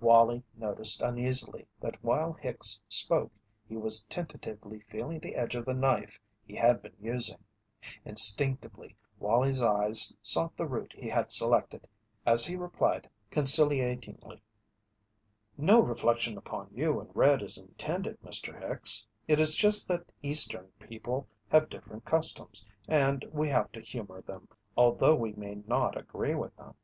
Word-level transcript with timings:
Wallie 0.00 0.42
noticed 0.56 1.00
uneasily 1.00 1.64
that 1.80 2.02
while 2.02 2.32
Hicks 2.32 2.80
spoke 2.88 3.30
he 3.68 3.76
was 3.76 4.04
tentatively 4.06 4.80
feeling 4.90 5.20
the 5.20 5.36
edge 5.36 5.54
of 5.54 5.64
the 5.64 5.74
knife 5.74 6.18
he 6.44 6.56
had 6.56 6.82
been 6.82 6.96
using. 7.00 7.38
Instinctively 8.04 8.96
Wallie's 9.20 9.62
eyes 9.62 10.12
sought 10.20 10.56
the 10.56 10.66
route 10.66 10.92
he 10.98 11.08
had 11.08 11.30
selected, 11.30 11.86
as 12.26 12.44
he 12.44 12.56
replied 12.56 13.08
conciliatingly: 13.30 14.42
"No 15.56 15.78
reflection 15.78 16.36
upon 16.36 16.68
you 16.72 16.98
and 16.98 17.08
Red 17.14 17.40
is 17.40 17.56
intended, 17.56 18.20
Mr. 18.22 18.60
Hicks; 18.68 19.06
it 19.28 19.38
is 19.38 19.54
just 19.54 19.86
that 19.86 20.10
Eastern 20.20 20.66
people 20.80 21.28
have 21.48 21.68
different 21.70 22.04
customs, 22.04 22.66
and 22.88 23.24
we 23.30 23.46
have 23.50 23.70
to 23.70 23.80
humour 23.80 24.20
them, 24.20 24.48
although 24.76 25.14
we 25.14 25.32
may 25.34 25.54
not 25.68 25.96
agree 25.96 26.34
with 26.34 26.56
them." 26.56 26.74